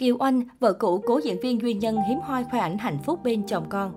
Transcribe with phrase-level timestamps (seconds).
[0.00, 3.20] Kiều Oanh, vợ cũ cố diễn viên Duy Nhân hiếm hoi khoe ảnh hạnh phúc
[3.24, 3.92] bên chồng con.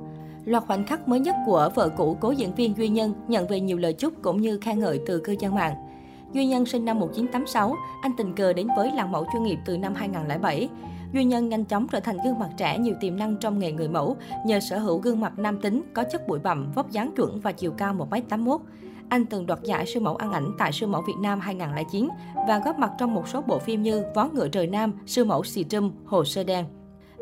[0.46, 3.60] Loạt khoảnh khắc mới nhất của vợ cũ cố diễn viên Duy Nhân nhận về
[3.60, 5.76] nhiều lời chúc cũng như khen ngợi từ cư dân mạng.
[6.34, 9.78] Duy Nhân sinh năm 1986, anh tình cờ đến với làng mẫu chuyên nghiệp từ
[9.78, 10.70] năm 2007.
[11.14, 13.88] Duy Nhân nhanh chóng trở thành gương mặt trẻ nhiều tiềm năng trong nghề người
[13.88, 14.16] mẫu
[14.46, 17.52] nhờ sở hữu gương mặt nam tính, có chất bụi bặm, vóc dáng chuẩn và
[17.52, 18.58] chiều cao 1m81.
[19.10, 22.10] Anh từng đoạt giải siêu mẫu ăn ảnh tại siêu mẫu Việt Nam 2009
[22.48, 25.44] và góp mặt trong một số bộ phim như Vó ngựa trời Nam, siêu mẫu
[25.44, 26.66] xì trâm, hồ sơ đen.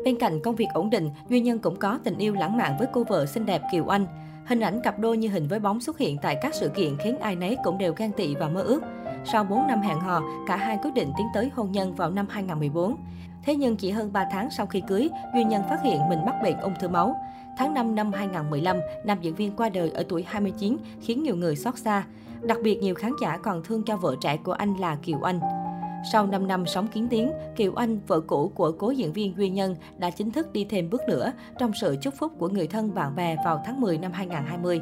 [0.04, 2.88] Bên cạnh công việc ổn định, Duy Nhân cũng có tình yêu lãng mạn với
[2.92, 4.06] cô vợ xinh đẹp Kiều Anh.
[4.46, 7.18] Hình ảnh cặp đôi như hình với bóng xuất hiện tại các sự kiện khiến
[7.18, 8.82] ai nấy cũng đều ghen tị và mơ ước.
[9.24, 12.26] Sau 4 năm hẹn hò, cả hai quyết định tiến tới hôn nhân vào năm
[12.30, 12.96] 2014.
[13.44, 16.34] Thế nhưng chỉ hơn 3 tháng sau khi cưới, Duy Nhân phát hiện mình mắc
[16.42, 17.16] bệnh ung thư máu.
[17.58, 21.56] Tháng 5 năm 2015, nam diễn viên qua đời ở tuổi 29 khiến nhiều người
[21.56, 22.04] xót xa.
[22.42, 25.61] Đặc biệt nhiều khán giả còn thương cho vợ trẻ của anh là Kiều Anh.
[26.04, 29.50] Sau 5 năm sống kiến tiếng, Kiều Anh, vợ cũ của cố diễn viên Duy
[29.50, 32.94] Nhân, đã chính thức đi thêm bước nữa trong sự chúc phúc của người thân
[32.94, 34.80] bạn bè vào tháng 10 năm 2020.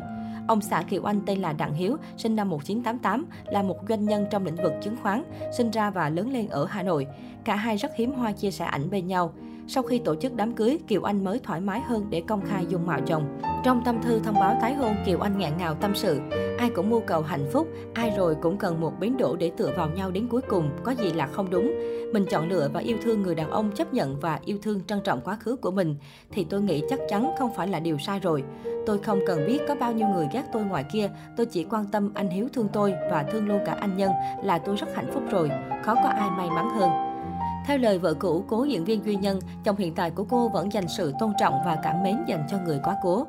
[0.49, 4.27] Ông xã Kiều Anh tên là Đặng Hiếu, sinh năm 1988, là một doanh nhân
[4.31, 5.23] trong lĩnh vực chứng khoán,
[5.57, 7.07] sinh ra và lớn lên ở Hà Nội.
[7.45, 9.33] Cả hai rất hiếm hoa chia sẻ ảnh bên nhau.
[9.73, 12.67] Sau khi tổ chức đám cưới, Kiều Anh mới thoải mái hơn để công khai
[12.69, 13.41] dung mạo chồng.
[13.65, 16.21] Trong tâm thư thông báo tái hôn, Kiều Anh ngạn ngào tâm sự.
[16.59, 19.73] Ai cũng mưu cầu hạnh phúc, ai rồi cũng cần một bến đỗ để tựa
[19.77, 21.73] vào nhau đến cuối cùng, có gì là không đúng.
[22.13, 25.01] Mình chọn lựa và yêu thương người đàn ông chấp nhận và yêu thương trân
[25.05, 25.97] trọng quá khứ của mình,
[26.31, 28.45] thì tôi nghĩ chắc chắn không phải là điều sai rồi.
[28.87, 31.87] Tôi không cần biết có bao nhiêu người ghét tôi ngoài kia, tôi chỉ quan
[31.87, 34.11] tâm anh Hiếu thương tôi và thương luôn cả anh Nhân
[34.45, 35.51] là tôi rất hạnh phúc rồi,
[35.85, 37.10] khó có ai may mắn hơn.
[37.67, 40.73] Theo lời vợ cũ, cố diễn viên Duy Nhân, chồng hiện tại của cô vẫn
[40.73, 43.27] dành sự tôn trọng và cảm mến dành cho người quá cố.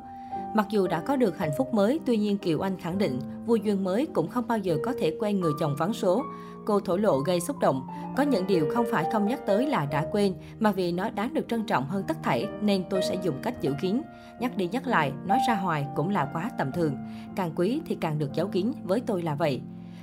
[0.54, 3.60] Mặc dù đã có được hạnh phúc mới, tuy nhiên Kiều Anh khẳng định vui
[3.64, 6.22] duyên mới cũng không bao giờ có thể quên người chồng vắng số.
[6.66, 7.86] Cô thổ lộ gây xúc động.
[8.16, 11.34] Có những điều không phải không nhắc tới là đã quên, mà vì nó đáng
[11.34, 14.00] được trân trọng hơn tất thảy nên tôi sẽ dùng cách giữ kín.
[14.40, 16.96] Nhắc đi nhắc lại, nói ra hoài cũng là quá tầm thường.
[17.36, 19.60] Càng quý thì càng được giấu kín, với tôi là vậy.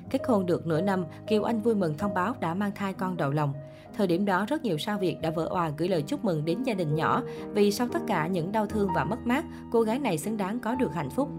[0.09, 3.17] Kết hôn được nửa năm, Kiều Anh vui mừng thông báo đã mang thai con
[3.17, 3.53] đầu lòng.
[3.97, 6.63] Thời điểm đó, rất nhiều sao Việt đã vỡ òa gửi lời chúc mừng đến
[6.63, 9.99] gia đình nhỏ vì sau tất cả những đau thương và mất mát, cô gái
[9.99, 11.29] này xứng đáng có được hạnh phúc.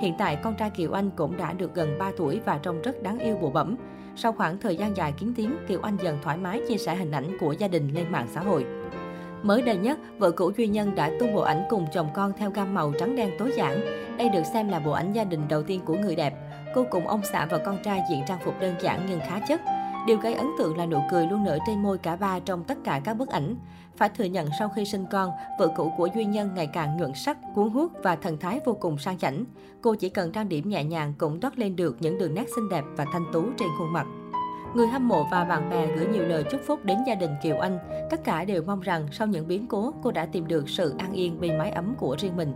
[0.00, 3.02] Hiện tại, con trai Kiều Anh cũng đã được gần 3 tuổi và trông rất
[3.02, 3.76] đáng yêu bộ bẩm.
[4.16, 7.10] Sau khoảng thời gian dài kiến tiếng, Kiều Anh dần thoải mái chia sẻ hình
[7.10, 8.66] ảnh của gia đình lên mạng xã hội.
[9.42, 12.50] Mới đây nhất, vợ cũ Duy Nhân đã tung bộ ảnh cùng chồng con theo
[12.50, 13.80] gam màu trắng đen tối giản.
[14.18, 16.34] Đây được xem là bộ ảnh gia đình đầu tiên của người đẹp.
[16.78, 19.60] Cô cùng ông xã và con trai diện trang phục đơn giản nhưng khá chất.
[20.06, 22.78] Điều gây ấn tượng là nụ cười luôn nở trên môi cả ba trong tất
[22.84, 23.56] cả các bức ảnh.
[23.96, 27.14] Phải thừa nhận sau khi sinh con, vợ cũ của Duy Nhân ngày càng nhuận
[27.14, 29.44] sắc, cuốn hút và thần thái vô cùng sang chảnh.
[29.80, 32.68] Cô chỉ cần trang điểm nhẹ nhàng cũng toát lên được những đường nét xinh
[32.68, 34.06] đẹp và thanh tú trên khuôn mặt.
[34.74, 37.58] Người hâm mộ và bạn bè gửi nhiều lời chúc phúc đến gia đình Kiều
[37.58, 37.78] Anh.
[38.10, 41.12] Tất cả đều mong rằng sau những biến cố, cô đã tìm được sự an
[41.12, 42.54] yên bên mái ấm của riêng mình.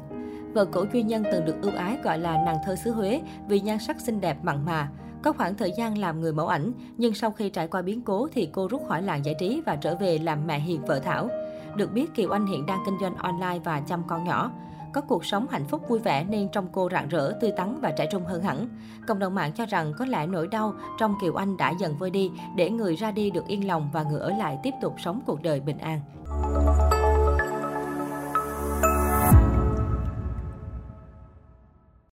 [0.55, 3.61] Vợ cổ Duy Nhân từng được ưu ái gọi là nàng thơ xứ Huế vì
[3.61, 4.89] nhan sắc xinh đẹp mặn mà.
[5.23, 8.29] Có khoảng thời gian làm người mẫu ảnh, nhưng sau khi trải qua biến cố
[8.33, 11.29] thì cô rút khỏi làng giải trí và trở về làm mẹ hiền vợ Thảo.
[11.77, 14.53] Được biết Kiều Anh hiện đang kinh doanh online và chăm con nhỏ.
[14.93, 17.91] Có cuộc sống hạnh phúc vui vẻ nên trong cô rạng rỡ, tươi tắn và
[17.91, 18.69] trẻ trung hơn hẳn.
[19.07, 22.11] Cộng đồng mạng cho rằng có lẽ nỗi đau trong Kiều Anh đã dần vơi
[22.11, 25.21] đi để người ra đi được yên lòng và người ở lại tiếp tục sống
[25.27, 26.01] cuộc đời bình an.